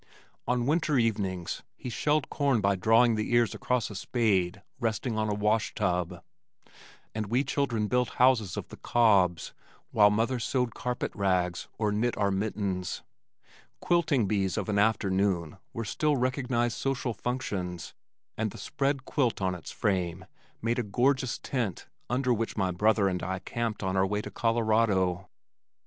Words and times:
On 0.47 0.65
winter 0.65 0.97
evenings 0.97 1.61
he 1.75 1.91
shelled 1.91 2.27
corn 2.31 2.59
by 2.59 2.75
drawing 2.75 3.13
the 3.13 3.33
ears 3.35 3.53
across 3.53 3.91
a 3.91 3.95
spade 3.95 4.63
resting 4.79 5.15
on 5.15 5.29
a 5.29 5.33
wash 5.35 5.75
tub, 5.75 6.23
and 7.13 7.27
we 7.27 7.43
children 7.43 7.85
built 7.87 8.15
houses 8.17 8.57
of 8.57 8.67
the 8.69 8.77
cobs, 8.77 9.53
while 9.91 10.09
mother 10.09 10.39
sewed 10.39 10.73
carpet 10.73 11.11
rags 11.13 11.67
or 11.77 11.91
knit 11.91 12.17
our 12.17 12.31
mittens. 12.31 13.03
Quilting 13.79 14.25
bees 14.25 14.57
of 14.57 14.69
an 14.69 14.79
afternoon 14.79 15.59
were 15.71 15.85
still 15.85 16.15
recognized 16.15 16.77
social 16.77 17.13
functions 17.13 17.93
and 18.35 18.49
the 18.49 18.57
spread 18.57 19.05
quilt 19.05 19.39
on 19.39 19.53
its 19.53 19.69
frame 19.69 20.25
made 20.63 20.79
a 20.79 20.81
gorgeous 20.81 21.37
tent 21.37 21.85
under 22.09 22.33
which 22.33 22.57
my 22.57 22.71
brother 22.71 23.07
and 23.07 23.21
I 23.21 23.37
camped 23.37 23.83
on 23.83 23.95
our 23.95 24.07
way 24.07 24.23
to 24.23 24.31
"Colorado." 24.31 25.29